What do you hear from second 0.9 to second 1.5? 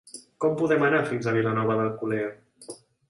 fins a